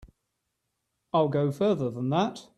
I'll 1.13 1.27
go 1.29 1.51
further 1.51 1.91
than 1.91 2.09
that. 2.09 2.41